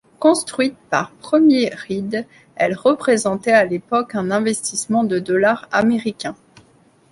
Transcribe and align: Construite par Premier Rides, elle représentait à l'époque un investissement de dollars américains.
Construite 0.17 0.75
par 0.89 1.11
Premier 1.11 1.69
Rides, 1.71 2.25
elle 2.55 2.73
représentait 2.73 3.51
à 3.51 3.65
l'époque 3.65 4.15
un 4.15 4.31
investissement 4.31 5.03
de 5.03 5.19
dollars 5.19 5.69
américains. 5.71 6.35